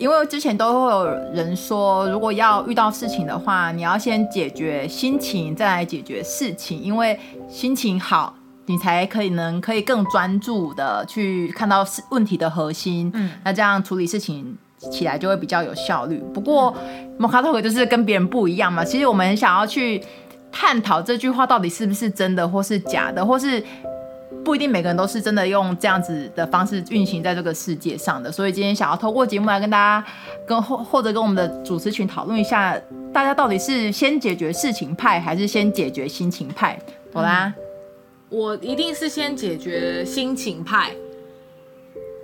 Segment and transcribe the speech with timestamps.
[0.00, 1.04] 因为之前都会有
[1.34, 6.82] 人说，如果要遇到事情的话，你要先解决心情，再来解决事情。
[6.82, 7.20] 因为
[7.50, 8.34] 心情好，
[8.64, 13.10] 你才可以能可以更专注的去看到问题的核心。
[13.12, 16.16] 嗯，那这样处理事情起来就会比较有效率。
[16.32, 16.74] 不过
[17.18, 18.82] ，Mocha Talk 就是跟别人不一样嘛。
[18.82, 20.02] 其实我们很想要去
[20.50, 23.62] 探讨这句话到底是不是真的，或是假的，或是。
[24.44, 30.06] 不一定每个人都是真的用这样子的方式运行在这个世界上的，所以今天想要透过节目来跟大家，
[30.46, 32.80] 跟或或者跟我们的主持群讨论一下，
[33.12, 36.80] 大家到底是先解决事情派，还是先解决心情派？
[37.12, 37.52] 好啦，
[38.28, 40.92] 我一定是先解决心情派，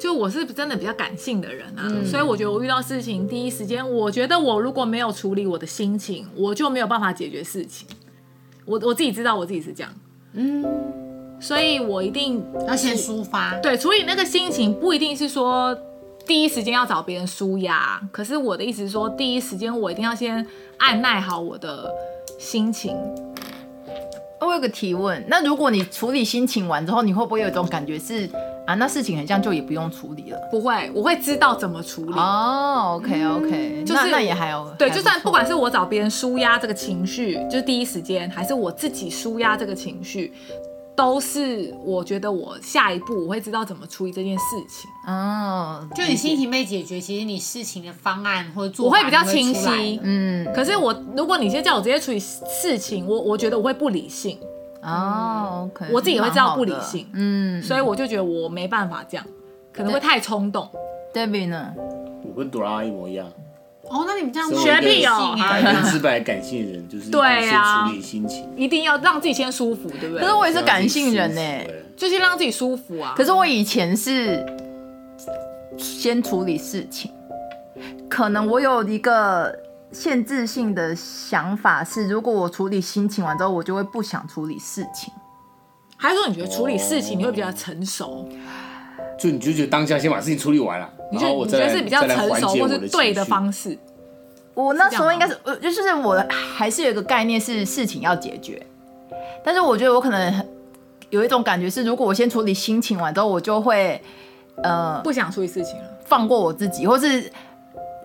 [0.01, 7.87] 就我是真的比较感性的人啊，嗯、所以我觉得我遇到事情第一时间，我觉得我如果没有处理我的心情，我就没有办法解决事情。
[8.65, 9.93] 我我自己知道我自己是这样，
[10.33, 11.06] 嗯。
[11.39, 15.77] 所以我一定要先抒发，对，处理那个心情不一定是说
[16.27, 20.45] 第一时间要找别人舒压，可是我的意思是说，第一时间我一定要先
[20.78, 21.91] 按耐好我的
[22.39, 22.97] 心情。
[24.39, 28.28] 我有个提问，那如果你处理心情完之后，你会不会有一种感觉是
[28.67, 30.39] 啊，那事情很像就也不用处理了？
[30.50, 32.12] 不会，我会知道怎么处理。
[32.12, 40.33] 哦，OK OK，就是那，那也还有对，就算不管是我找别人舒压这个情绪，就是第一时间，还是我自己舒压这个情绪。
[40.97, 44.91] 都是我觉得我下一步我会知道怎么处理这件事情。
[45.07, 50.01] 哦，就你心情被解决，其实你事情的方案或者做我会比较清晰。
[50.03, 54.39] 嗯，可是我如果你先叫我直接处理事情，我我觉得我会不理性。
[54.83, 57.07] 哦，OK，我自己也会知道不理性。
[57.13, 59.27] 嗯，所以我就觉得我没办法这样，
[59.73, 60.69] 可能会太冲动。
[61.12, 61.75] Debbie 呢？
[62.23, 63.27] 我跟朵拉一模一样。
[63.89, 65.37] 哦，那你们这样学屁哦！
[65.39, 70.21] 百分之百感性人就是对啊，处理心情，一定要让自己先舒服，对不对？
[70.21, 73.15] 可是我也是感性人呢，就先让自己舒服啊。
[73.17, 74.45] 可是我以前是
[75.79, 77.11] 先处理事情，
[78.09, 79.57] 可能我有一个
[79.93, 85.13] 限制性的想法是，如果我处理心情完之后，我就会不想处理事情。
[85.97, 88.29] 还是说你觉得处理事情你会比较成熟？
[89.19, 90.91] 就你就觉得当下先把事情处理完了。
[91.12, 93.78] 你觉得你觉得是比较成熟或是对的方式？
[94.54, 98.60] 我那时候应该是，就是我还是有一个概念是事情要解决，
[99.44, 100.44] 但是我觉得我可能
[101.10, 104.00] 有一种感觉是，如果我先处理心情完之后，我就会
[104.62, 107.31] 呃不想处理事情了，放过我自己，或是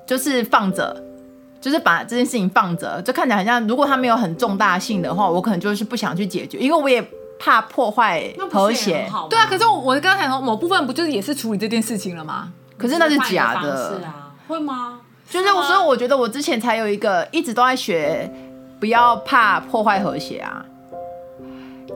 [0.05, 0.95] 就是放着，
[1.61, 7.01] 就是把这件事情放着，就看起来很像，如果它没有很重大性的话，我可能就是不想去解决，因为我也
[7.41, 9.09] 怕破坏和谐。
[9.27, 12.49] 对啊，可是我我刚才说某部分不就是也是处理这件事情了吗？
[12.77, 14.99] 可是那是假的，是啊，会吗？
[15.27, 18.31] 就是我，所以我觉得我之前才有一个一直都在学，
[18.79, 20.63] 不要怕破坏和谐啊，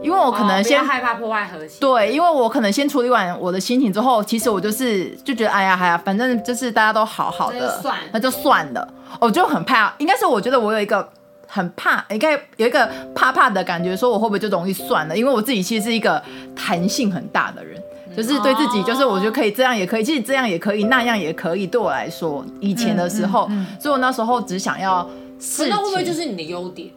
[0.02, 1.78] 因为我可能先害怕破坏和谐。
[1.78, 8.88] 对，因为我可能先处理完我的心情之后，其实我就是就觉得，哎呀，哎呀，反正就是大家都好好的，那就算，那就算了。
[9.20, 11.08] 我就很怕，应该是我觉得我有一个
[11.46, 15.16] 很怕，应该有一个怕怕的感觉，说我会不会就容易算了？
[15.16, 16.22] 因为我自己其实是一个
[16.54, 17.80] 弹性很大的人。
[18.16, 21.66] 就是对自己，就是我觉得可以这样也可以，其实这样也可以，那样也可以。
[21.66, 23.46] 对我来说，以前的时候，
[23.78, 25.06] 所以我那时候只想要
[25.38, 25.68] 试。
[25.68, 26.88] 那会不会就是你的优点？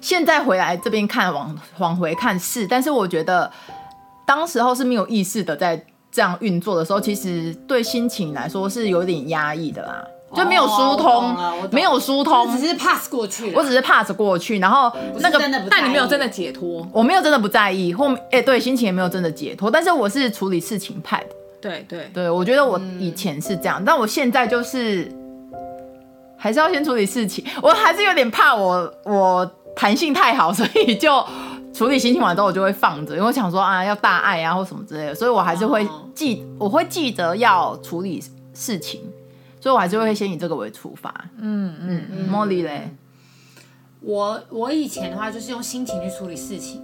[0.00, 3.50] 现在回来这边看，往往回看是，但是我觉得
[4.24, 10.02] 当时候是没有意识的在这样运作的时候，其实对心情来说是有点压抑的啦。
[10.34, 11.36] 就没有疏通，
[11.70, 13.52] 没有疏通，只是 pass 过去。
[13.54, 15.38] 我只是 pass 过去，然后那个，
[15.70, 16.86] 但你没有真的解脱。
[16.92, 19.70] 我没有真的不在意，或哎，对，心情也没有真的解脱。
[19.70, 21.30] 但是我是处理事情派的。
[21.60, 25.10] 对对对，我觉得我以前是这样，但我现在就是
[26.36, 27.44] 还是要先处理事情。
[27.62, 31.24] 我还是有点怕我我弹性太好， 所以就
[31.72, 39.00] 处理心情完之后，我就会放着，因为我想说啊，要大爱啊或什么之类的，所以我还是会记，我会记得要处理事情。
[39.60, 41.12] 所以，我还是会先以这个为出发。
[41.38, 42.30] 嗯嗯嗯。
[42.30, 42.90] 茉莉嘞，
[44.00, 46.82] 我我以前的话就是用心情去处理事情，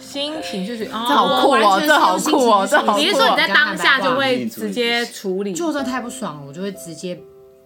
[0.00, 2.98] 心情就是哦，这好酷哦，这好酷哦，这好酷。
[2.98, 7.18] 你是说你在当下就会直接处理，就算太不爽了，我就会直接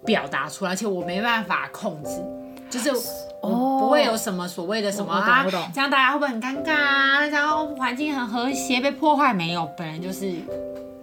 [0.04, 2.20] 表达出来，而且我没办法控制，
[2.68, 2.90] 就是
[3.40, 7.26] 我不会有什么所谓的什么啊，这样大家会不会很尴尬啊？
[7.26, 9.68] 然后环境很和谐，被破坏没有？
[9.78, 10.32] 本人就是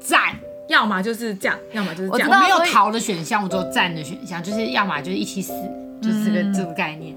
[0.02, 0.36] 赞。
[0.70, 2.30] 要么就是这样，要么就是这样。
[2.30, 5.52] 我没有逃的选项，我只有站的选项，就是要么就是一起死，
[6.02, 7.16] 就是这个、嗯、这个概念。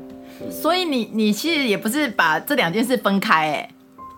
[0.50, 3.70] 所以你你其实也不是把这两件事分开哎、欸。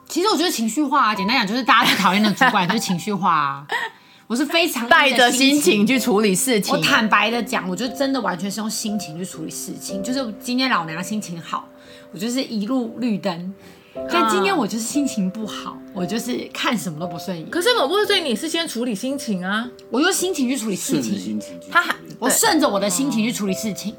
[0.08, 3.66] 其实我觉得情绪化啊，简单讲就是大家最讨厌的主管 就是情绪化啊。
[4.26, 6.74] 我是非常带着心情去处理事情。
[6.74, 10.02] 我坦白的讲，我就真的完全是用心情去处理事情。
[10.02, 11.68] 就是今天老娘心情好，
[12.12, 13.52] 我就是一路绿灯。
[14.10, 17.48] 但今天我就是心情不好，我就是看什么都不顺眼。
[17.48, 21.40] 可是我不是对你是先处理心情啊，我用心情去处理事情。
[21.70, 23.94] 他还我顺着我的心情去处理事情。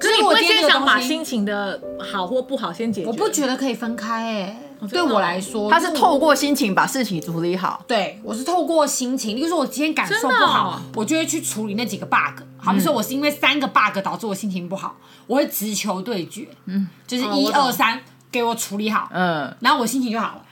[0.00, 3.06] 可是你不会先想把心情的好或不好先解决？
[3.06, 4.58] 我不觉得可以分开哎。
[4.90, 7.84] 对我来说，他是透过心情把事情处理好。
[7.86, 12.42] 对，我是透过心情，例如说我今天感受不好，我就会去处理那几个 bug。
[12.56, 14.96] 好比说我是因为三个 bug 导致我心情不好，
[15.28, 18.00] 我会直球对决，嗯，就是一二三。
[18.32, 20.42] 给我处理好，嗯，然后我心情就好了。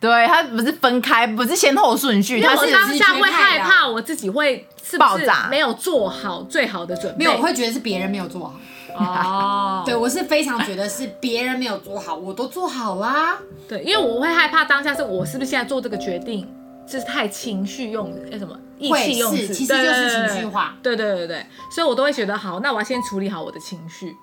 [0.00, 7.18] 对，他不是分开，不是先后顺序，他是当下会害怕我自己会是不是爆炸，没有做好最好的准备。
[7.18, 8.54] 没有，我会觉得是别人没有做好。
[8.96, 13.38] 哦， 对，我是非常觉得是别人没有做好，我都做好啦。
[13.68, 16.52] 对，因为我会害怕当下是我是不是现在做这个决定，
[16.84, 20.74] 就是太情绪用的，什么意气用事，其实就是情绪化。
[20.82, 24.16] 对对对对，所以我都会觉得好，那我要先处理好我的情绪。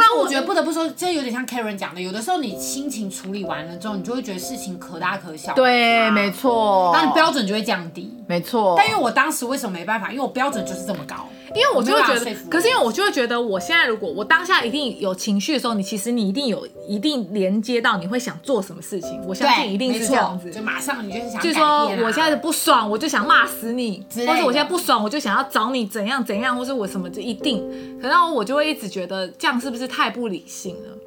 [0.00, 5.52] 不然我觉得不得不说，这有点像 Karen 讲的，有的时候你心情处理完了之后，你就会觉得事情可大可小。
[5.52, 6.90] 对，没错。
[6.94, 8.16] 那你标准就会降低。
[8.26, 8.74] 没错。
[8.78, 10.10] 但因为我当时为什么没办法？
[10.10, 11.28] 因为我标准就是这么高。
[11.54, 19.20] 因为我就会觉得，可是因为我就会觉得，我现在如果我当下一定有情绪的时候，你其实你一定有一定连接到你会想做什么事情。
[19.26, 27.98] 我相信一定是这样子，就马上你就是想，就是说我现在不爽，我就想骂死你，或者我现在不爽，我就想要找你怎样怎样，或者我什么就一定。
[28.00, 30.98] 可然后我就会一直觉得这样是不是太不理性了？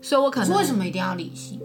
[0.00, 1.60] 所以我可能为什么一定要理性？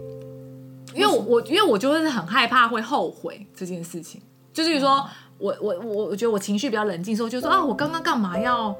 [0.94, 4.20] 因为我我因为我就是很害怕会后悔这件事情，
[4.52, 5.06] 就是说
[5.38, 8.74] 我我我我觉得我情绪比较冷静的时候，就说啊，我刚刚干嘛要？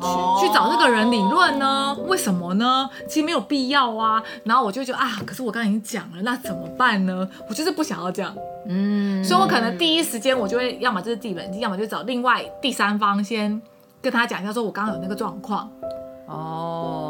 [0.00, 1.92] 去去找这个人理论呢？
[2.06, 2.88] 为什么呢？
[3.08, 4.22] 其实没有必要啊。
[4.44, 7.28] 然后我就觉得啊，可是我刚才已经讲了，那怎么办呢？
[7.48, 8.32] 我就是不想要这样。
[8.68, 13.60] 嗯，所以我可能第一时间我就会，要么就是自己冷静，要么就找另外第三方先
[14.00, 15.68] 跟他讲一下，说我刚刚有那个状况。
[16.28, 17.07] 哦，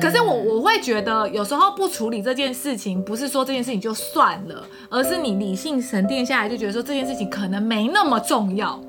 [0.00, 8.80] 可是我我会觉得有时候不处理这件事情，不是说这件事情就算了，而是你理性沉淀下来，就觉得说这件事情可能没那么重要。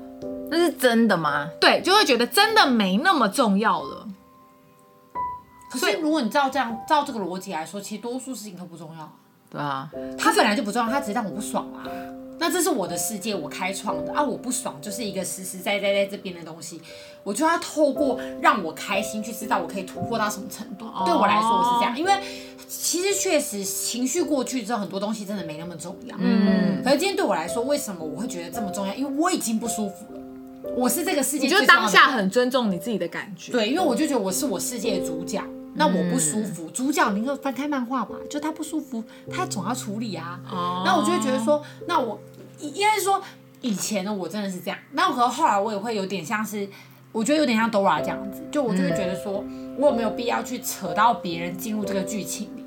[0.50, 1.50] 那是真的吗？
[1.60, 4.08] 对，就会觉得真的没那么重要了。
[5.70, 9.12] 可是如果你照这样照这个逻辑来说，其实多数事情都不重要。
[9.50, 11.86] 对啊，他本来就不重要，他只是让我不爽啊。
[12.40, 16.80] 那这是我的世界，我开创的啊，我不爽就是一个实实在在在这边的东西。
[17.24, 20.86] 我就要透过让我开心去知道我可以突破到什么程度。
[21.04, 22.12] 对我来说我是这样，因为
[22.68, 26.16] 其实确实情绪过去之后，很多东西真的没那么重要。
[26.20, 26.80] 嗯。
[26.84, 28.94] 可是今天对我来说，为什么我会觉得这么重要？
[28.94, 30.20] 因为我已经不舒服了。
[30.76, 33.50] 我是这个世界，就当下很尊重你自己的感觉。
[33.50, 35.42] 对，因为我就觉得我是我世界的主角，
[35.78, 39.02] 那我不舒服，主角你就翻开漫画吧，就他不舒服，
[39.32, 40.40] 他总要处理啊。
[40.50, 40.82] 哦。
[40.84, 42.20] 那我就会觉得说，那我
[42.60, 43.22] 应该是说
[43.60, 46.68] 以前的我真的是这样，那和后来我也会有点像是，
[47.12, 49.44] 我觉得有点像 Dora 这样子，就我就会觉得说，
[49.78, 52.64] 我有没有必要去扯到别人进入这个剧情里？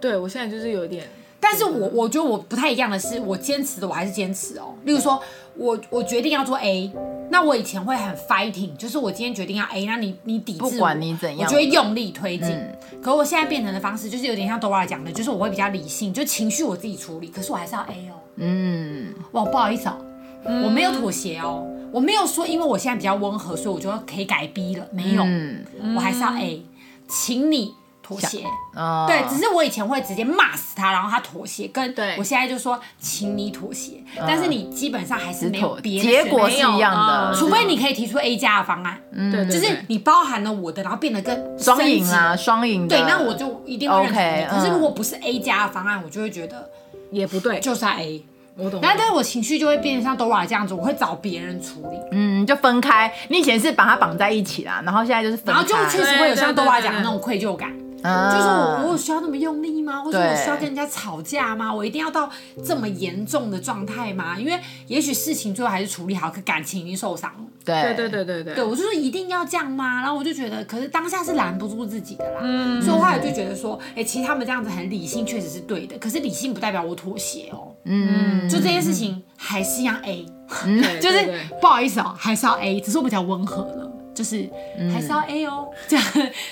[0.00, 1.08] 对，我现在就是有点。
[1.44, 4.72] 但是我我觉得我不太一样的是，我坚持的我还是坚持哦。
[4.84, 5.20] 例如说，
[5.56, 6.92] 我我决定要做 A，
[7.30, 12.48] 那我以前会很 fighting，就是我今天决定要 A，那你你抵制我，不管你怎样，我就会用力推进。
[12.48, 18.14] 嗯、可我现在变成的方式，就是有点像 Dora 讲的，就是我会比较理性，就情绪我自己处理，可是我还是要 A 哦。
[18.36, 19.96] 嗯，哇，不好意思哦，
[20.44, 25.64] 嗯、我没有妥协哦，我没有说因为我现在比较温和，所以我就可以改 B 了，没有，嗯、
[25.96, 26.64] 我还是要 A，
[27.08, 27.74] 请你。
[28.20, 44.26] 妥协，哦、对，只是我以前会直接骂死他，然后他妥协，跟我现在就说，请你妥协，嗯、但是你基本上还是没有别的结果是一样的，嗯、除非你可以提出 A 加的方案，嗯，就是你包含了我的，然后变得更双赢啊，双赢，对，那我就一定会认同你。
[44.26, 46.70] Okay, 可是如果不是 A 加的方案，我就会觉得
[47.10, 48.24] 也不对，就是 A。
[48.54, 53.10] 我懂，然后但是我情绪就会变得像 Dora 这样子，我会找别人处理，嗯，就分开。
[53.28, 57.72] 你以前是把它绑在一起啦，然后现在就是分开，然后就确实会有像 Dora 讲的那种愧疚感。
[58.02, 60.02] 就是我，我有需要那么用力吗？
[60.02, 61.72] 或者我需要跟人家吵架吗？
[61.72, 62.28] 我一定要到
[62.64, 64.38] 这么严重的状态吗？
[64.38, 67.44] 因为也许事情最后还是处理好，可感情已经受伤了。
[67.64, 70.00] 对对对对对，对我就说一定要这样吗？
[70.00, 72.40] 然后我就觉得，可是当下是拦不住自己的啦。
[72.42, 75.96] 嗯，所以我后来就觉得说，哎，其实他们这样子很理性，确实是对的。
[75.98, 77.68] 可是理性不代表我妥协哦。
[77.84, 80.26] 嗯，就这件事情还是要 A，
[81.00, 83.91] 就是不好意思哦，还是要 A，只是我比较温和了。
[84.14, 84.48] 就是
[84.92, 86.04] 还是要 A 哦，嗯、 这样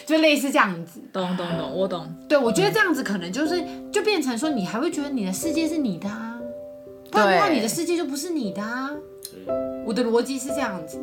[0.07, 2.14] 就类似这样子，懂懂懂，我懂。
[2.29, 3.62] 对，我觉得这样子可能就是
[3.93, 6.38] 就变成说，你还会觉得你的世界是你的啊，
[7.11, 8.90] 不然的话你的世界就不是你的啊。
[9.85, 10.99] 我的逻辑是这样子。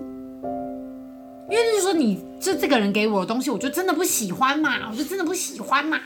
[1.49, 5.97] 因为就是说你这这个人给我的东西，我就真的不喜欢嘛，我就真的不喜欢嘛。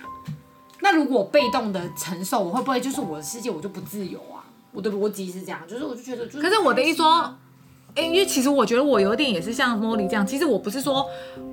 [0.82, 4.46] 那如果我被动的承受，我会不会就是我的世界我就不自由啊？
[4.72, 7.36] 我的逻辑是这样，就是我就觉得就，可是我的意思说，
[7.96, 11.06] 哎，因为其实我觉得我有点也是像茉莉这样，其实我不是说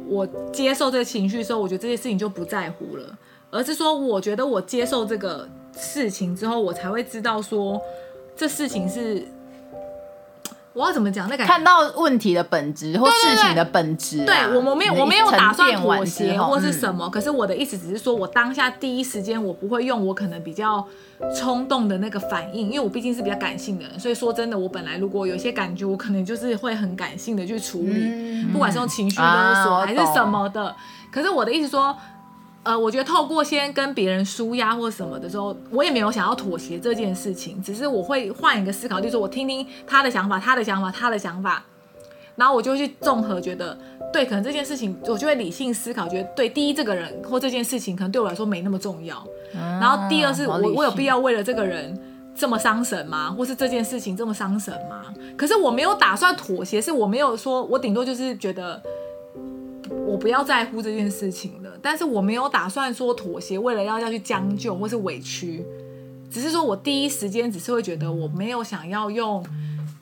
[0.07, 3.19] 我接受这个情绪的时候，我觉得这些事情就不在乎了，
[3.51, 7.81] 而是说我觉得我接受这个事情之后，我才会知道说
[8.37, 9.27] 这事情是。
[10.79, 11.29] 我要怎么讲？
[11.29, 17.11] 那感觉看到问题的本质或事情的本质，对我我没有我没有打算妥协或是什么、嗯。
[17.11, 20.87] 可是我的意思只是说，我当下第一时间我不会用我可能比较
[21.37, 23.99] 冲动的那个反应，因为我毕竟是比较感性的人。
[23.99, 30.67] 所以说真的，我本来如果有些感觉，我可能就是会很感性的去处理，嗯、不管是用情绪勒索还是什么的。
[30.67, 30.77] 啊、
[31.11, 31.97] 可是我的意思说。
[32.65, 41.65] 呃，我觉得透过先跟别人舒压或什么的时候，我也没有想要妥协这件事情，只是我会换一个思考，就是我听听他的想法，他的想法，他的想法，
[42.37, 43.79] 然后我就去综合，觉得
[44.13, 49.25] 对，可能这件事情，我就会理性思考，觉得对，第一这个人或这件事情可能对我来说没那么重要，
[49.55, 51.99] 然后第二是我我有必要为了这个人
[52.35, 53.31] 这么伤神吗？
[53.31, 55.05] 或是这件事情这么伤神吗？
[55.39, 58.83] 可是我没有打算妥协，是我没有说，我顶多就是觉得。
[60.09, 65.63] 我不要在乎这件事情了，但是我没有打算说妥协，为了要要去将就或是委屈，
[66.31, 69.45] 只是说我第一时间只是会觉得我没有想要用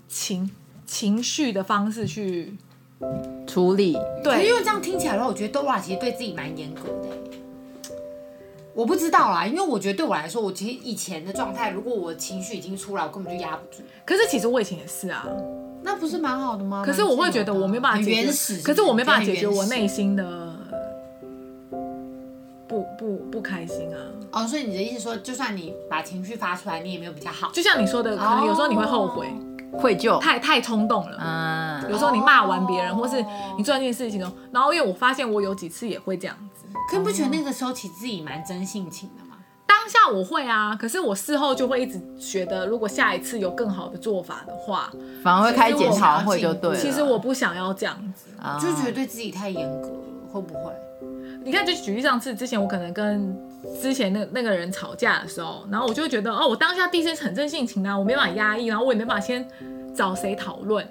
[0.08, 0.48] 情
[0.86, 2.54] 情绪的方式去
[3.48, 3.98] 处理。
[4.22, 7.08] 对，因为这样听起来的话，我觉得 Dora 其实对自己蛮严格的。
[8.72, 13.82] 我不知道啦，因为我觉得对我来说，我其实以前的状态，如果我情绪已经出来，我根本就压不住。
[14.04, 15.26] 可是其实我以前也是啊。
[15.86, 16.82] 那不是蛮好的吗？
[16.84, 20.52] 可是我会觉得我没办法解决，可是我没办法解决我内心的
[22.66, 23.98] 不不不开心啊。
[24.32, 27.52] 哦，所以你的意思说，就算你把情绪发出来，你也没有比较好。
[27.52, 29.28] 就像你说的，可能有时候你会后悔、
[29.78, 31.16] 愧疚，太太冲动了。
[31.20, 31.90] 嗯。
[31.92, 33.24] 有时候你骂完别人，或是
[33.56, 36.66] 你做一件事情中，然后因为我发现我有几次也会这样子。
[36.90, 39.22] 可你不觉得那个时候其实自己蛮真性情的？
[39.66, 44.92] 当下我会啊，可是我事后就会一直觉得，如果下一次有更好的做法的话，
[45.22, 46.76] 反而会开检查会就对了。
[46.76, 49.94] 其实我不想要这样子，啊、就觉得对自己太严格了，
[50.32, 50.72] 会不会？
[51.44, 53.36] 你看，就举例上次之前，我可能跟
[53.80, 59.46] 之前那那个人吵架的时候，然后我就会觉得，哦，我当下第一时间很真性情啊，我没办法压抑，然后我也没办法先
[59.94, 60.84] 找谁讨论，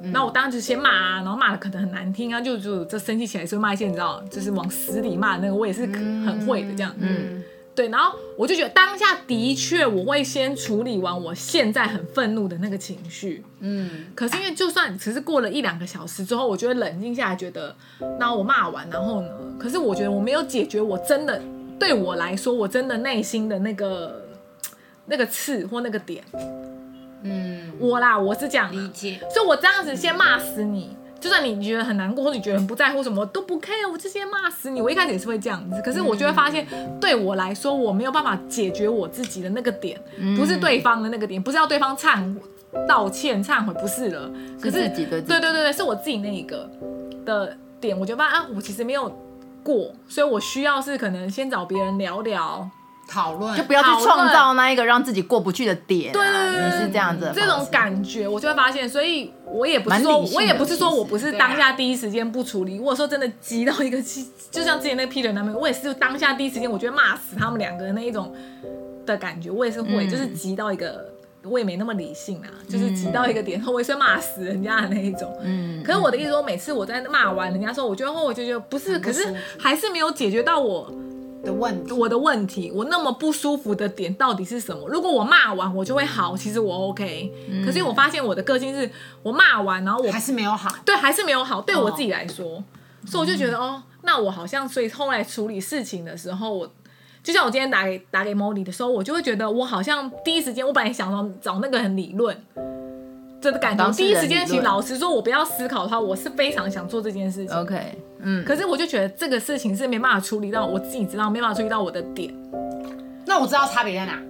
[0.00, 7.36] 然后我当时就先骂啊，然后骂的可能很难听啊，就就这生气起来是会骂一些你知道，就是往死里骂那个，我也是很会的这样，嗯。
[7.36, 7.44] 嗯
[7.80, 17.74] 对，然后我就觉得当下的确我会先处理完我现在很愤怒的那个情绪，嗯，可是因为就算只是过了一两个小时之后，我就会冷静下来，觉得
[18.18, 21.40] 那我骂完，然后呢，可是我觉得我没有解决我真的
[21.78, 24.28] 对我来说我真的内心的那个
[25.06, 26.22] 那个刺或那个点，
[27.22, 30.94] 嗯，我啦，我是这样理解，所以我这样子先骂死你。
[31.20, 34.80] 就算你觉得很难过，或者你觉得很不在乎什么，都不 care，我直接骂死你。
[34.80, 36.66] 我一开始也是会这样子，可是我就会发现，
[37.00, 40.00] 对我来说，我没有办法解决我自己的那个点，
[40.36, 42.34] 不是对方的那个点，不是要对方忏
[42.88, 44.30] 道歉、忏悔，不是了。
[44.60, 46.68] 可是，对对对对，是我自己那一个
[47.26, 49.14] 的点，我觉得啊，我其实没有
[49.62, 52.68] 过，所以我需要是可能先找别人聊聊。
[53.10, 62.78] 讨论就不要去创造那一个让自己过不去的点，啊，对，对，对，你是这样子，这种感觉我就会发现，所以我也不是说，我也不是说我不是当下第一时间不处理。
[62.78, 68.32] 我说真的急到一个气，就像之前那个劈腿男朋友，我也是当下第一时间，我觉得骂死他们两个那一种
[69.04, 71.04] 的感觉，我也是会，嗯、就是急到一个，
[71.42, 75.36] 我也没那么理性啊，就是急到一个点，我也是骂死人家的那一种。
[75.42, 80.88] 嗯，可是我的意思说，每次我在骂完人家说，我觉得后我就觉得不是，可是还是没有解决到我。
[81.42, 84.88] 的问题，我的问题，我那么不舒服的点到底是什么？
[84.88, 87.32] 如果我骂完我就会好，其实我 OK。
[87.48, 88.90] 嗯、可是我发现我的个性是
[89.22, 91.60] 我骂完，然后我还是没有好，对，还是没有好。
[91.60, 92.64] 对我自己来说，哦、
[93.06, 96.72] 所以我就觉得哦，那我好像所以后来处理事情的时候，我
[97.22, 102.36] 就像我今天打给打给 Molly 的时候，我就会觉得我好像第一时间我本来想要找那个很理论。
[103.40, 107.56] 这个感觉，第一时间，请老实说，我不要思考的话，我是非常想做这件事情。
[107.56, 112.34] OK，嗯，可是我就觉得这个事情是没办法处理到，我自己知道没办法处理到我的点。
[113.26, 114.20] 那我知道差别在哪，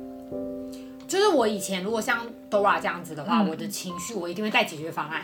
[1.08, 2.18] 就是我以前如果像
[2.50, 5.22] Dora 这样子的话，嗯、我的情绪我一定会带解决方案。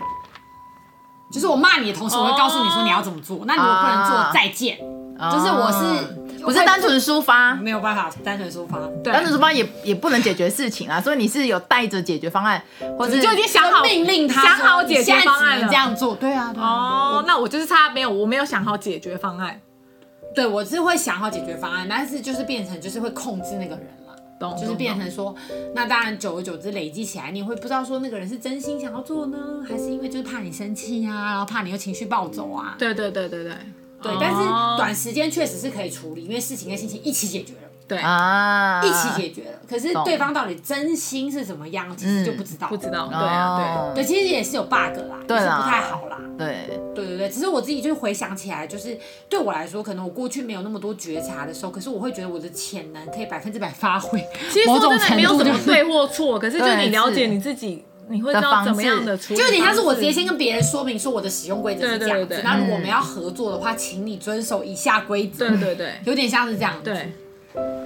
[1.32, 3.38] 就是我骂你的同时，我会告诉你说你要怎么做。
[3.38, 4.78] 哦、那你如果不能做，再见。
[5.18, 6.26] 哦、就是我是。
[6.46, 12.62] 不是单纯抒发，没有办法单纯抒发，对，单纯抒发也也不能解决事情啊，所以你是有带着解决方案，
[12.96, 15.60] 或者就已经想好命令他，想好解决方案。
[15.60, 16.68] 了，这样做，对啊，对啊。
[16.68, 19.60] 哦，那我就是差没有，我没有想好解决方案，
[20.36, 25.34] 对，我是会想好解决方案，但是就是变成就是会控制那个人了，懂，就是变成说，
[25.74, 29.36] 那当然久而久之累积起来，你会不知道说那个人是真心想要做呢，
[29.68, 32.76] 还是因为就是怕你生气啊，然后怕你又情绪暴走啊。
[32.78, 33.52] 对对对对对
[34.06, 34.38] 对，但是
[34.76, 37.60] 短时间确实是可以处理，因为事情跟心情一起解决了。
[37.88, 39.58] 对啊，一起解决了。
[39.68, 42.66] 可是对方到底真心是怎么样，其实就不知道。
[42.66, 44.74] 不知道，对啊，对对，其实也是有 bug
[45.08, 46.18] 啦，对是不太好啦。
[46.36, 48.98] 对对对对，只是我自己就回想起来，就是
[49.28, 54.18] 对我来说，可能我过去没有那么多觉察的时候，可是我会觉得我的潜能可以百分之百发挥。
[54.50, 59.38] 其实说真的，没有什么对或错，可是就你了解你自己，你会知道怎么样的处理。
[59.38, 65.48] 就有点像是我直接先跟别人说明说我的使用规则是这样子，那如果我们要合作的话，请你遵守以下规则。
[65.48, 66.90] 对对对，有点像是这样子。
[66.90, 67.12] 对。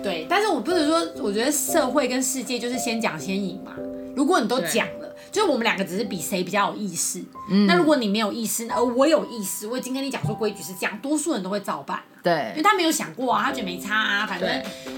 [0.03, 3.73] 对，但是我不是说，我觉得社会跟世界就是先讲先赢嘛。
[4.17, 5.00] 如果你都讲了，
[5.33, 7.23] 就是我们两个只是比谁比较有意识。
[7.51, 12.01] 嗯，那如果你没有意识，而我有意识，我已经跟你讲说规矩是这样，多数人都会照办。
[12.23, 14.49] 对，因为他没有想过啊，他觉得没差啊，反正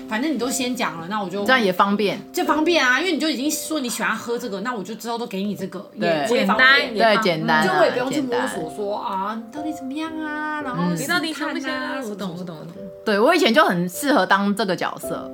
[0.08, 6.58] 反正你都先讲了，那我就这样也方便，就方便啊，因为你就已经说你喜欢喝这个，那我就之后都给你这个，也，简单，
[6.92, 11.72] 对，简单，就我也不用去摸索说啊，你到底怎么样啊，然后你到底想不想？
[12.10, 12.72] 我懂，我懂，我懂。
[13.04, 15.30] 对，我以前就很适合当这个角色，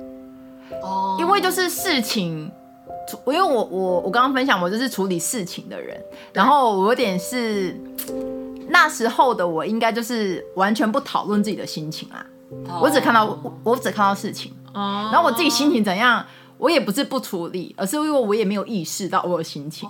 [0.83, 2.51] 哦，因为就是事情，
[3.27, 6.01] 因为我我我刚刚分享我就是处理事情的人，
[6.33, 7.79] 然后我有点是
[8.67, 12.25] 那时候的我应该就是完全不讨论自己的心情啊。
[12.81, 16.25] 我只看到我，我只看到事情，然后我自己心情怎样，
[16.57, 19.87] 我也不是不处理，而是因为我也没有意识到我有心情，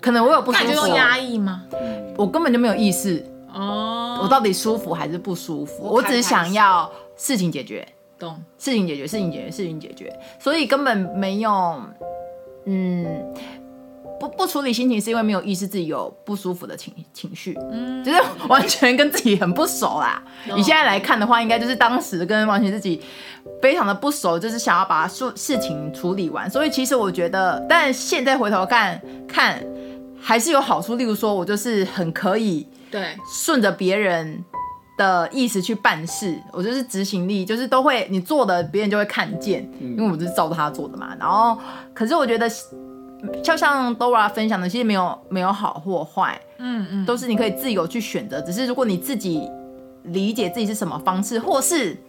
[0.00, 1.62] 可能我有不舒服，压抑吗？
[2.16, 3.22] 我根本就没有意识，
[3.52, 5.82] 哦，我到底舒服还是不舒服？
[5.82, 7.86] 我只是想要事情解决，
[8.18, 8.42] 懂？
[8.58, 11.78] 事情解决，事情解决，事情解决，所以根本没有，
[12.68, 13.34] 嗯。
[14.20, 20.20] 不不处理心情是因为没有意识自己有不舒服的情情绪，嗯，就是完全跟自己很不熟啦。
[20.44, 23.00] 你、嗯、现在来看的话，应该就是当时跟完全自己
[23.62, 26.50] 非常的不熟，就是想要把事事情处理完。
[26.50, 29.64] 所以其实我觉得，但现在回头看看，
[30.20, 30.96] 还是有好处。
[30.96, 34.44] 例如说，我就是很可以对顺着别人
[34.98, 41.16] 的意思去办事，我就是执行力，就是都会你做的别人就会看见，因为我就是照着他做的嘛。
[41.18, 41.58] 然后，
[41.94, 42.46] 可是我觉得。
[43.42, 48.40] 就像 Dora 分享的，其实没有没有好或坏，嗯嗯，都是你可以自由去选择。
[48.40, 49.42] 只是如果你自己
[50.04, 52.00] 理解自己是什么方式，或是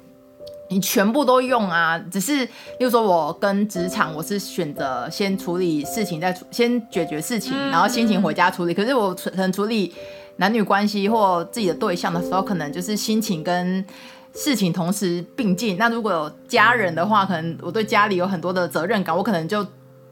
[0.70, 8.74] 你全部都用啊，只是，例如说我跟职场，我是选择先处理事情，再先解决事情，然后心情回家处理。
[8.76, 9.92] 可是我可能处理
[10.40, 13.86] 男女关系或自己的对象的时候，可能就是心情跟
[14.34, 15.78] 事情同时并进。
[15.78, 19.66] 那如果有家人的话，可能我对家里有很多的责任感，我可能就。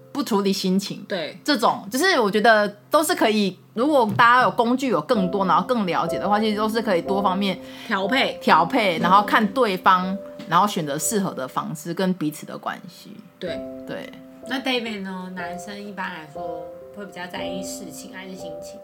[0.09, 3.55] 不处理心情，对这种，就是我觉得都是可以。
[3.75, 10.17] 如果大家有工具有更多，然后更了解的话，其实都是可以多方面调配调配，然后看对方，
[10.49, 13.11] 然后选择适合的方式跟彼此的关系。
[13.37, 14.11] 对对。
[14.47, 15.31] 那 David 呢？
[15.35, 18.79] 男生一般来说会比较在意事情还是心情？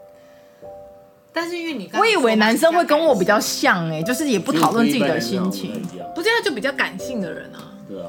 [1.34, 5.82] 但是因为你我以为男生会跟我比较像哎、欸，就是也不讨论自己的心情，
[6.14, 7.74] 不这样就比较感性的人啊。
[7.88, 8.06] 对啊。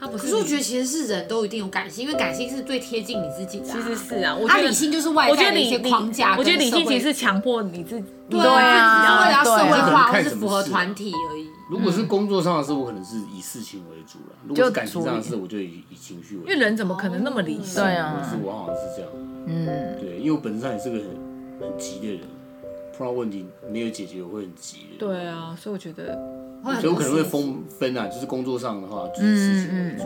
[0.00, 3.64] 他不是，可是我觉得其实是人都一定有感性，因为感性是最贴近你自己的。
[3.64, 6.34] 其实是啊，他理性就是外在的一些框架。
[6.36, 11.46] 我觉得理性其实是强迫你自己，对啊，为了要社会化或是符合团体而已。
[11.70, 16.48] 如果是工作上的事，我可能是以事情为主了；如果是感情上的事，我就以以情绪为主。
[16.50, 17.80] 因为人怎么可能那么理性？
[17.80, 19.10] 对啊，是我好像是这样。
[19.46, 19.64] 嗯，
[20.00, 21.06] 对，因为我本身上也是个很
[21.62, 22.20] 很急的人，
[22.96, 24.98] 碰到问题没有解决我会很急的。
[24.98, 26.18] 对啊，所以我觉得。
[26.80, 30.04] 所以我可能会分分啊，就是工作上的话，就是事情为主。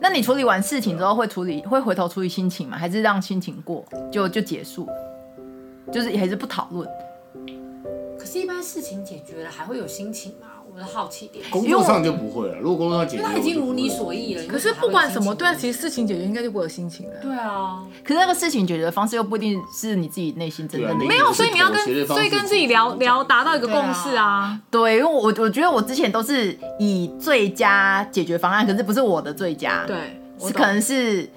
[0.00, 2.76] 那你处理完事情之后，会处理会回头处理心情吗？
[2.76, 4.86] 还是让心情过就就结束？
[5.90, 6.86] 就是还是不讨论？
[8.18, 10.48] 可是，一般事情解决了，还会有心情吗？
[10.74, 12.58] 我的好奇点，工作上就不会了。
[12.58, 14.42] 如果工作上解决，他已经如你所意了。
[14.48, 17.14] 可是不管什么，对啊，其实事情解决应该就不会有心情了。
[17.22, 21.04] 对啊，可是那个事情解决的方式又不一定是你自己内心真正的。
[21.06, 24.60] 没有，所以你要跟所以跟自己聊聊，达到一个共识啊。
[24.68, 31.30] 对，因为我我觉得我之前都是以最佳解决方案，可是不是我的最佳，对，是可能是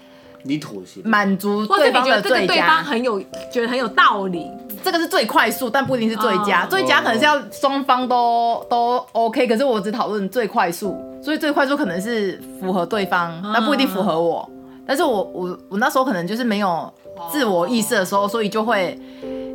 [0.47, 3.19] 你妥协，满足对方的最佳，对方很有
[3.51, 4.49] 觉得很有道理。
[4.83, 6.65] 这个是最快速，但不一定是最佳。
[6.67, 14.49] 最佳可能是要双方都都 OK，可是我只讨论最快速，所以最快速可能是符合对方，但不一定符合我。
[14.85, 16.89] 但是我我我那时候可能就是没有
[17.29, 18.97] 自我意识的时候，所以就会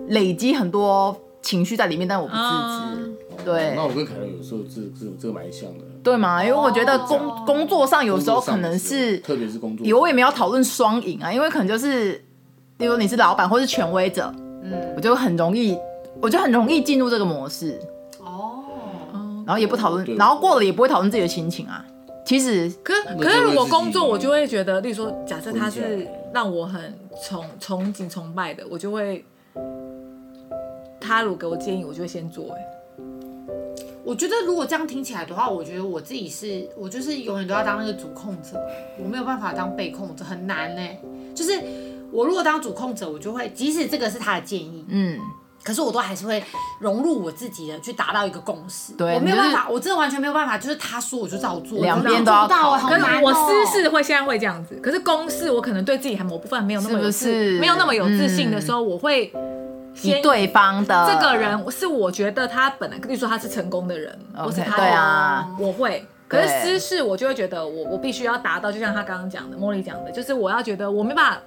[0.09, 3.02] 累积很多情绪在里面，但我不自知。
[3.45, 6.45] 对，那我跟凯伦有时候这这这个蛮像的，对嘛？
[6.45, 12.13] 因为我觉得工工作上有时候可能是，特别是工作，我也没有讨论双赢啊，因为可能就是，
[12.79, 14.33] 例如你是老板或是权威者。
[14.65, 15.77] 嗯，我就很容易，
[16.21, 17.81] 我就很容易进入这个模式。
[18.21, 18.63] 哦，
[19.45, 21.85] 然后也不讨论，然后过了也不会讨论自己的心情啊。
[22.25, 29.25] 其实可可是如果工作，我就会觉得，例如说，假设他是让我很崇崇敬崇拜的，我就会，
[31.01, 32.45] 他如果给我建议，我就会先做。
[32.53, 32.65] 哎，
[34.05, 38.61] 我觉得如果这样听起来的话，我觉得我自己是，我就是永远都要当那个主控者，
[38.99, 40.83] 我没有办法当被控者，很难呢。
[41.35, 41.61] 就是
[42.11, 45.19] 我如果当主控者，我就会，即使这个是他的建议，嗯。
[45.65, 46.43] 可是我都还是会
[46.81, 48.95] 融入我自己的，去达到一个共识。
[48.95, 52.77] 对，我没有办法，我真的完全没有办法，就是他说我就照做，两边都要到。
[52.79, 59.33] 可是我私事会现在会这样子，可是公事我可能对自己还某部分没有那么有自，没有那么有自信的时候，我会
[59.95, 66.07] 先对方的这个人是我觉得他本来，比如说他是成功的人，或是他，对啊，我会。
[66.29, 71.39] 可是私事我就会觉得我我必须要达到，就像他刚刚讲的，茉莉讲的，就是我要觉得我没办法。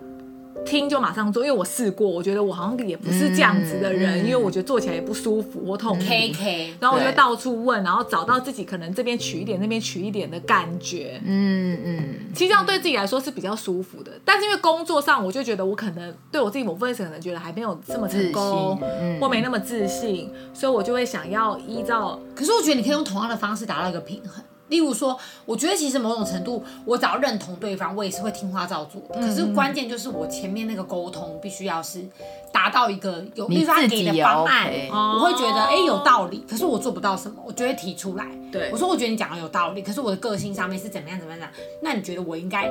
[0.66, 6.04] 听就马上做，因为我试过，我觉得我好像也不是这样子的人，嗯、因为我觉得做起来也不舒服，我痛苦。
[6.04, 11.22] K K，然后我就到处问，然后找到自己可能这边取一点，那边取一点的感觉。
[11.24, 22.20] 嗯嗯，其实这样对自己来说是比较舒服的，但是因为工作上，我就觉得我可能对我自己某部分可能觉得还没有这么成功，嗯、或没那么自信，所以我就会想要依照。
[22.36, 24.44] 可是我觉得你可以用同样的方式达到一个平衡。
[24.70, 29.02] 例如说，我觉得其实某种程度，我只要认同对方，我也是会听话照做。
[29.14, 32.04] 嗯、可是关键就是我前面那个沟通必须要是
[32.52, 38.26] 达到一个有，例如他给的方案我会觉得哎、欸、有道理，可是我做不到什么，我就会提出来。
[38.52, 41.50] 对，我说我觉得你讲的有道理，可是我的个性上面是怎么样怎么样，
[41.82, 42.70] 那你觉得我应该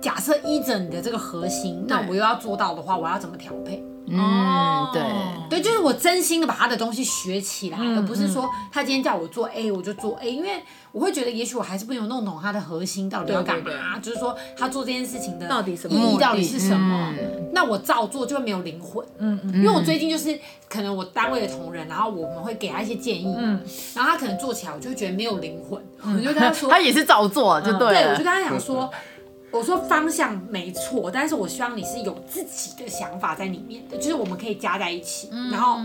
[0.00, 3.82] 假设依着你的这个核心，那我又要做到的话，我要怎么调配？
[4.08, 5.02] 嗯，对，
[5.50, 19.04] 对，就是我真心的把他的东西学起来，嗯、而不是说他今天叫我做 A，我就做 A，因为我会觉得也许我还是没有弄懂他的核心到底要干嘛，就是说他做这件事情的到底什么意义到底是什么，嗯、那我照做就会没有灵魂。
[19.18, 20.38] 嗯嗯，因为我最近就是
[20.68, 23.60] 可能我单位的同仁，然后我们会给他一些建议，嗯，
[23.94, 28.88] 然后他可能做起来我就会觉得没有灵魂，嗯、我就跟他说， 他也是照做就对了，对，我就跟他讲说。
[29.56, 35.28] 我说方向没错，但是我希望你是有自己的想法在里面的，就是我们可以加在一起。
[35.32, 35.78] 嗯、然后，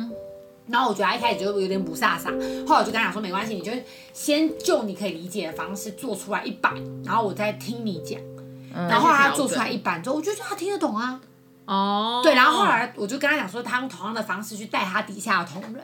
[0.68, 3.72] 然后我觉得他一开始就有点不飒飒，后来我就跟他讲说没关系，你就
[4.14, 6.74] 先就你可以理解的方式做出来一版，
[7.06, 8.20] 然后我再听你讲。
[8.74, 11.20] 嗯、然后，他做出来一版之后，我就觉得他听得懂啊。
[11.66, 12.22] 哦。
[12.24, 15.82] 对，然后后来我就跟他讲说，他用同样的方式去带他底下的同仁。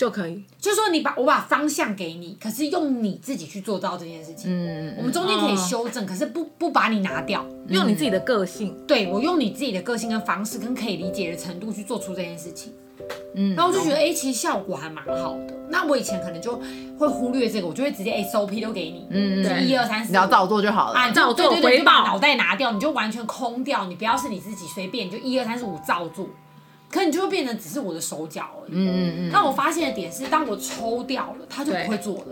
[0.00, 4.50] 就可以，就是说你把我把方向给你，可是用你自己去做到这件事情。
[4.50, 8.74] 嗯，我们中间可以修正，哦、可是不不把你拿掉，用你自己的个性。
[8.86, 12.72] 对，我用你自己的个性跟方式跟可以理解的程度去做出这件事情。
[13.34, 15.54] 嗯，然后我就觉得，哎、欸，其实效果还蛮好的。
[15.68, 16.58] 那我以前可能就
[16.98, 20.98] 会忽略这个，我就会直接 SOP 都给你，嗯，对，一二三四，你要照做就好了。
[20.98, 26.26] 啊，照做回报，脑袋拿掉，你就完全空掉，你不要是你自己随便，你就一二三四五照做。
[26.90, 28.72] 可你就会变成只是我的手脚而已。
[28.72, 29.30] 嗯嗯嗯。
[29.30, 32.26] 那我发现的点是，当我抽掉了，他就不会做了。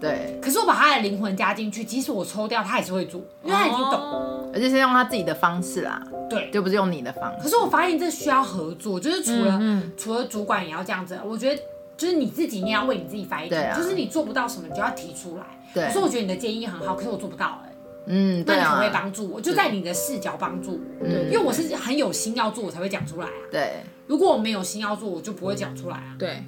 [0.00, 0.38] 对。
[0.40, 4.50] 可是我把他的灵魂加进去，即使我抽掉，他也是会做，因为他已经懂了。
[4.52, 6.00] 而且是用他自己的方式啦。
[6.30, 6.50] 对。
[6.52, 7.42] 就不是用你的方式。
[7.42, 11.18] 可是我发现这需要合作，就是除了除了主管也要这样子。
[11.24, 11.60] 我觉得
[11.96, 13.48] 就是你自己，你要为你自己发言。
[13.48, 13.72] 对。
[13.76, 15.44] 就是你做不到什么，你就要提出来。
[15.74, 15.90] 对。
[15.90, 17.72] 所以我觉得你的建议很好，可是我做不到哎。
[18.06, 18.44] 嗯。
[18.46, 19.40] 那你可不可以帮助我？
[19.40, 21.04] 就在你的视角帮助我。
[21.04, 21.24] 对。
[21.24, 23.32] 因为我是很有心要做，我才会讲出来啊。
[23.50, 23.82] 对。
[24.06, 26.14] 如果我没有心要做，我就不会讲出来啊。
[26.18, 26.42] 对，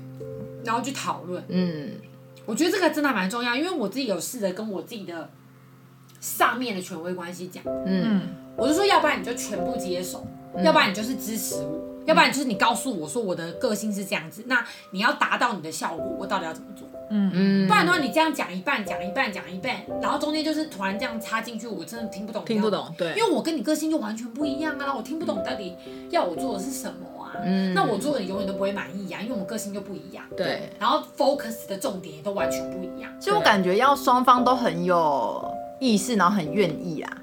[0.65, 1.43] 然后去讨论。
[1.49, 1.93] 嗯，
[2.45, 5.31] 我觉得这个真的蛮重要，因为我自己有试着跟我自己的
[6.21, 7.63] 上面的权威关系讲。
[7.87, 8.23] 嗯，
[8.57, 16.87] 我就说，要不然你就全部接受，嗯、要不然你就是支持我，嗯、要不然就是你告诉我说我的个性是这样子，那你要达到你的效果，我到底要怎么做？
[17.09, 22.45] 嗯嗯，不然的话，你这样讲一半，讲一半，讲一半，然后中间就是突然这样插进去，我真的听不懂。
[22.45, 25.77] 听不懂，对，因为我跟你个性就完全不一样啊，我听不懂到底
[26.11, 27.33] 要我做的是什么啊？
[27.45, 30.25] 嗯，那我做的你永远都不会满意啊，因为我们个性就不一样。
[30.37, 33.11] 对，然后 focus 的重点也都完全不一样。
[33.21, 37.19] 其实我感觉要双方都很有意识，然后很愿意啊。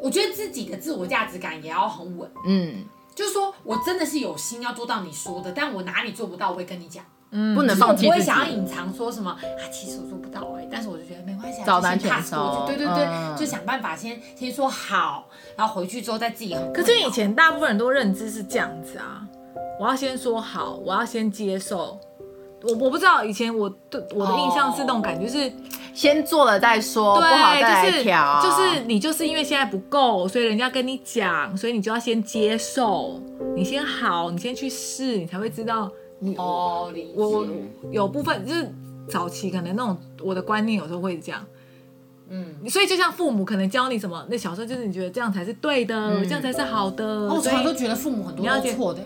[0.00, 2.30] 我觉得自己的自我价值感也要很稳。
[2.46, 7.04] 嗯，就是说我真的是有心要做到你说的，但我哪里做不到，我会跟你讲。
[7.30, 8.06] 嗯，不能放弃。
[8.06, 9.38] 我不会想要隐藏说什么啊，
[9.70, 12.64] 其实我做不到哎，但是我就觉得没关系，照单全收。
[12.66, 16.56] 对对对，就想办法先先说好，然后回去之后再自己。
[16.72, 19.28] 可是以前大部分人都认知是这样子啊，
[19.80, 21.98] 我要先说好，我要先接受。
[22.62, 25.52] 我我不知道以前我对我的印象是那种感觉是
[25.94, 28.42] 先做了再说，不好再来调。
[28.42, 33.20] 就是你就是因为现在不够，所以人家跟你讲，所以你就要先接受，
[33.54, 35.90] 你先好，你先去试，你才会知道。
[36.20, 37.46] 你哦，我我
[37.92, 38.68] 有部分就是
[39.08, 41.40] 早期可能那种我的观念有时候会这样，
[42.28, 47.28] 嗯，所以就像父母可能教你什么，那小时候就是你觉得这样才是对的，这样才是好的。
[47.28, 49.00] 我从来都觉得父母很多都错的，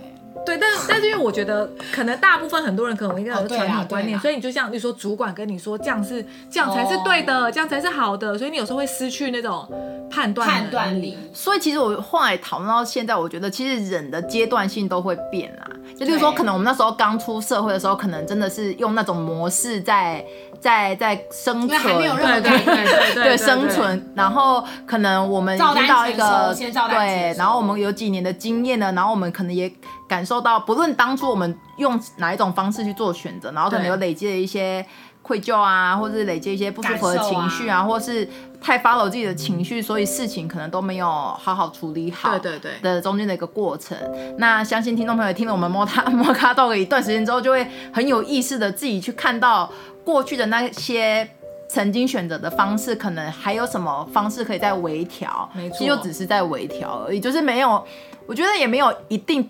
[0.44, 9.68] 对，但但是因为我觉得，可能大部分很多人可能应该有传统观念，哦、所以你就像你说，主管跟你说这样是这样才是对的，哦、这样才是好的，所以你有时候会失去那种
[10.10, 11.16] 判断判断力。
[11.32, 15.70] 所以其实我后来讨论到现在，我觉得其实人的阶段性都会变啊。
[15.96, 20.24] 就例如说，可能我们那时候刚出社会的时候，可能真的是用那种模式在
[20.62, 24.12] 在在生存，还没有任何对对对对生存。
[24.16, 26.54] 然后可能我们遇到一个
[26.88, 29.70] 对，然后我们有几年的经验了，然后我们可能也。
[30.08, 34.84] 感受到，不论当初我们用哪一种方式去做选择，然后可能有累积了一些
[35.22, 38.28] 愧疚啊，或者是累积一些不舒服的情绪啊，啊或是
[38.62, 42.38] 太 follow 自己的情绪，所以事情可能都没有好好处理好。
[42.38, 43.98] 对对对的中间的一个过程。
[44.38, 49.70] 那相信听众朋友听了我们摸他摸卡 Talk 一段时间之后，就会很有意识的自己去看到
[50.04, 51.28] 过去的那些
[51.68, 55.50] 曾经选择的方式，可能还有什么方式可以再微调。
[55.54, 57.84] 没错，其实就只是在微调而已，就是没有，
[58.26, 59.48] 我觉得也没有一定。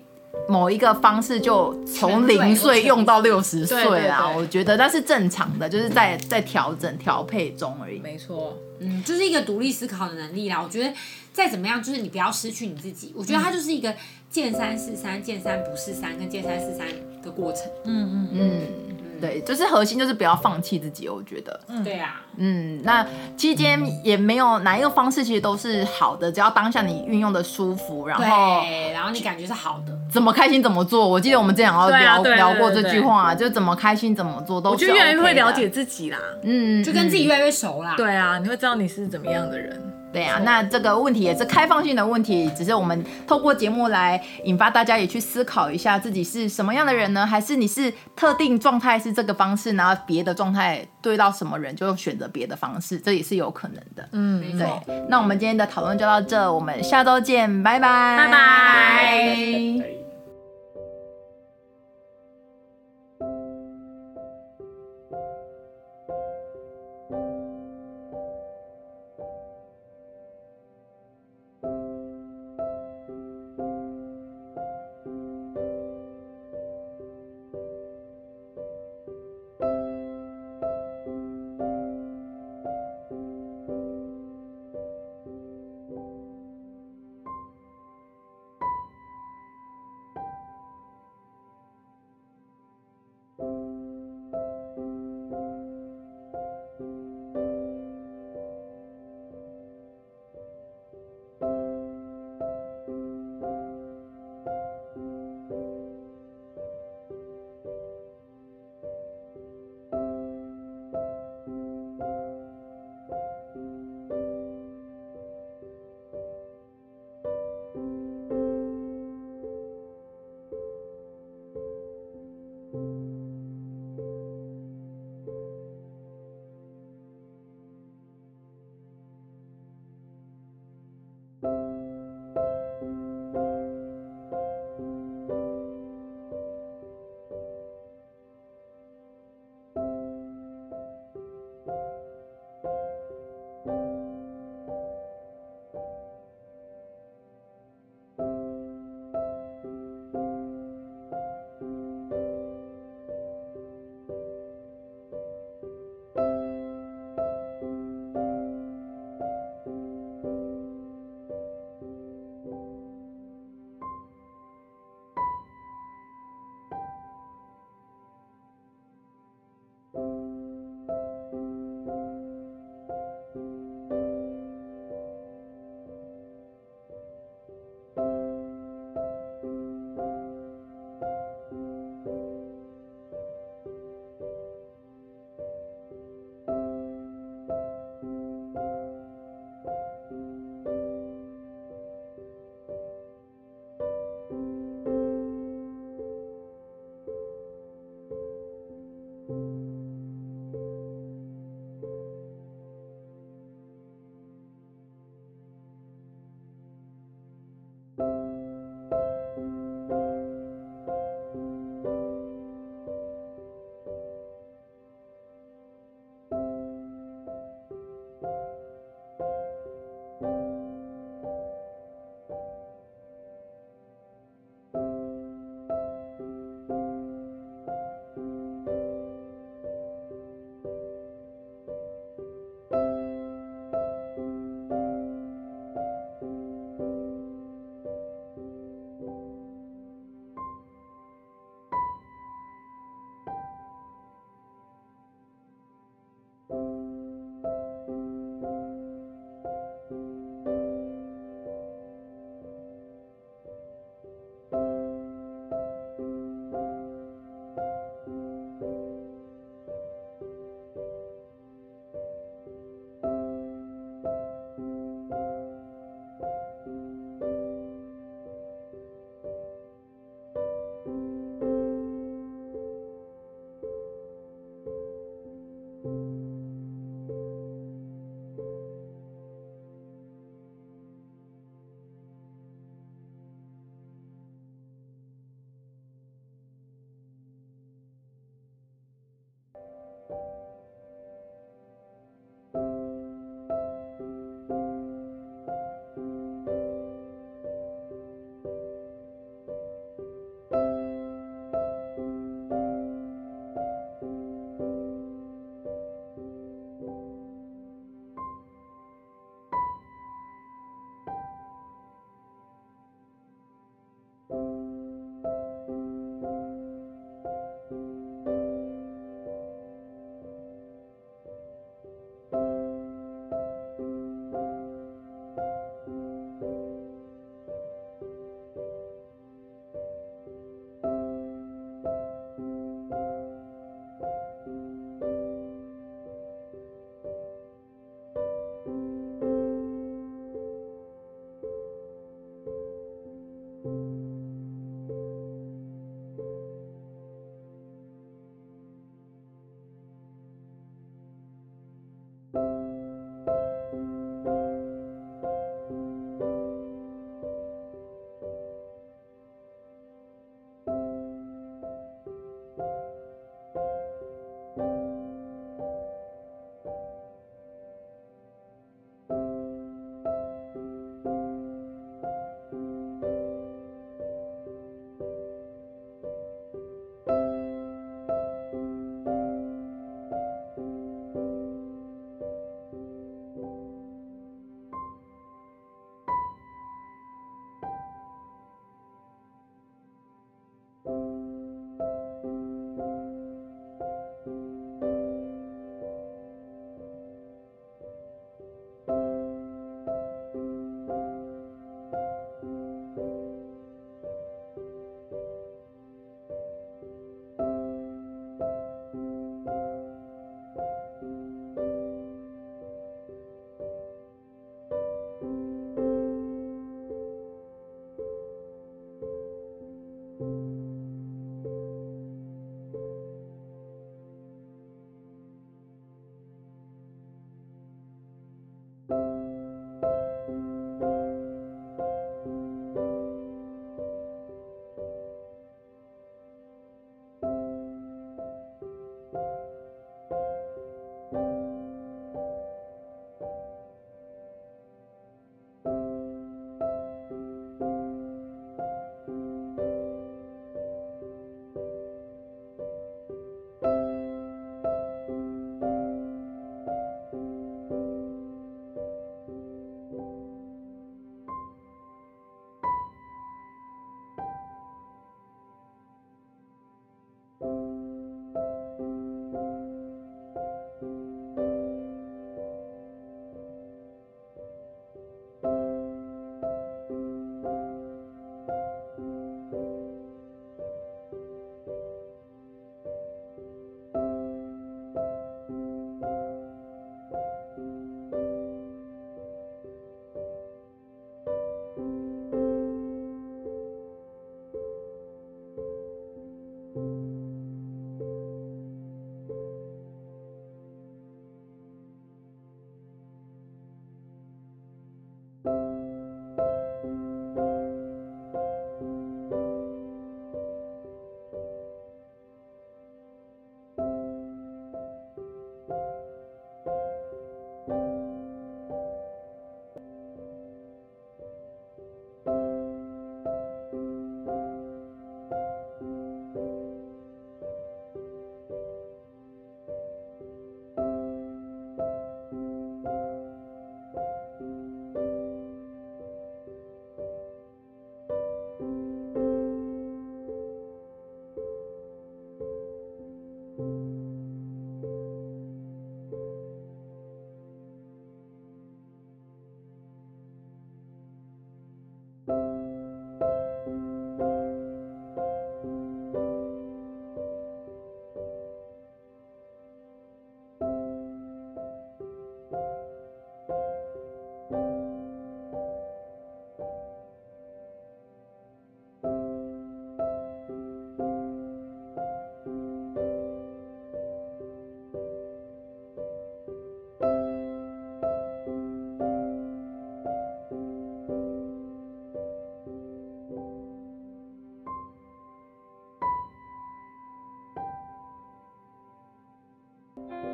[0.48, 7.98] 某一个方式就从零岁用到六十岁啊，我觉得那是正常的，就是在在调整调配中而已。
[7.98, 10.60] 没错，嗯，就是一个独立思考的能力啦。
[10.62, 10.92] 我觉得
[11.32, 13.12] 再怎么样，就是你不要失去你自己。
[13.16, 13.94] 我觉得它就是一个
[14.28, 16.86] 见三是三，见三不是三，跟见三是三
[17.22, 17.62] 的过程。
[17.84, 18.62] 嗯嗯嗯。
[18.88, 18.91] 嗯
[19.22, 21.60] 对，就是核心就是不要放弃自己，我觉得。
[21.68, 22.20] 嗯，对啊。
[22.36, 23.06] 嗯，那
[23.36, 31.08] 期间也没有哪一个方式其实都是好的，只要当下你运用的舒服，然后然后你感觉是好的，怎么开心怎么做。
[31.08, 34.84] 我记得我们之前要聊聊过这句话，就怎么开心怎么做都是。
[34.84, 37.94] 我就越来越会了解自己啦，嗯，就跟自己越来越熟啦。
[37.96, 39.80] 对啊，你会知道你是怎么样的人。
[40.12, 47.26] 对啊，那这个问题也是开放性的问题，只是我们透过节目来引发大家也去思考一下自己是什么样的人呢？
[47.26, 54.08] 还是你是特定状态是这个方式，然后别的状态对到什么人就选择别的方式，这也是有可能的。
[54.12, 54.68] 嗯，对。
[55.08, 60.01] 那我们今天的讨论就到这，我们下周见，拜拜，拜拜。